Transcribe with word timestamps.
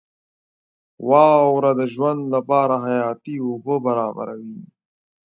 •واوره 1.09 1.71
د 1.79 1.81
ژوند 1.93 2.21
لپاره 2.35 2.75
حیاتي 2.85 3.35
اوبه 3.45 3.75
برابروي. 3.85 4.61